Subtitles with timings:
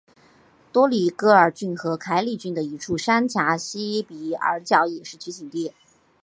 [0.73, 5.75] 多尼戈尔郡和凯里郡的一处山岬西比尔角也是取景地。